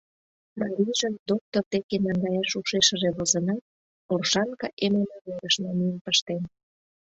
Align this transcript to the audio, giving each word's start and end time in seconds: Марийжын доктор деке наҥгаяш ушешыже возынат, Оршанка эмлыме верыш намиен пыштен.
Марийжын 0.59 1.13
доктор 1.29 1.63
деке 1.73 1.95
наҥгаяш 2.05 2.51
ушешыже 2.59 3.09
возынат, 3.17 3.63
Оршанка 4.13 4.67
эмлыме 4.85 5.17
верыш 5.25 5.55
намиен 5.63 5.97
пыштен. 6.05 6.41